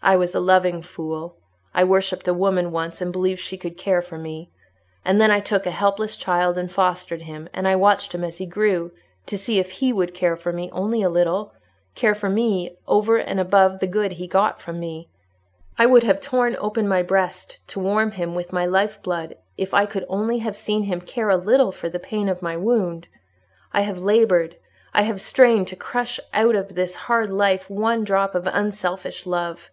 "I 0.00 0.16
was 0.16 0.34
a 0.34 0.40
loving 0.40 0.80
fool—I 0.80 1.84
worshipped 1.84 2.28
a 2.28 2.32
woman 2.32 2.70
once, 2.70 3.02
and 3.02 3.12
believed 3.12 3.40
she 3.42 3.58
could 3.58 3.76
care 3.76 4.00
for 4.00 4.16
me; 4.16 4.50
and 5.04 5.20
then 5.20 5.30
I 5.30 5.40
took 5.40 5.66
a 5.66 5.70
helpless 5.70 6.16
child 6.16 6.56
and 6.56 6.72
fostered 6.72 7.22
him; 7.22 7.46
and 7.52 7.68
I 7.68 7.76
watched 7.76 8.14
him 8.14 8.24
as 8.24 8.38
he 8.38 8.46
grew, 8.46 8.90
to 9.26 9.36
see 9.36 9.58
if 9.58 9.70
he 9.70 9.92
would 9.92 10.14
care 10.14 10.36
for 10.36 10.50
me 10.50 10.70
only 10.72 11.02
a 11.02 11.10
little—care 11.10 12.14
for 12.14 12.30
me 12.30 12.78
over 12.86 13.18
and 13.18 13.38
above 13.38 13.80
the 13.80 13.86
good 13.86 14.12
he 14.12 14.26
got 14.26 14.62
from 14.62 14.80
me. 14.80 15.10
I 15.76 15.84
would 15.84 16.04
have 16.04 16.22
torn 16.22 16.56
open 16.58 16.88
my 16.88 17.02
breast 17.02 17.60
to 17.68 17.80
warm 17.80 18.12
him 18.12 18.34
with 18.34 18.52
my 18.52 18.64
life 18.64 19.02
blood 19.02 19.34
if 19.58 19.74
I 19.74 19.84
could 19.84 20.06
only 20.08 20.38
have 20.38 20.56
seen 20.56 20.84
him 20.84 21.00
care 21.02 21.28
a 21.28 21.36
little 21.36 21.72
for 21.72 21.90
the 21.90 22.00
pain 22.00 22.30
of 22.30 22.40
my 22.40 22.56
wound. 22.56 23.08
I 23.72 23.82
have 23.82 24.00
laboured, 24.00 24.56
I 24.94 25.02
have 25.02 25.20
strained 25.20 25.68
to 25.68 25.76
crush 25.76 26.18
out 26.32 26.54
of 26.54 26.76
this 26.76 26.94
hard 26.94 27.30
life 27.30 27.68
one 27.68 28.04
drop 28.04 28.34
of 28.36 28.46
unselfish 28.46 29.26
love. 29.26 29.70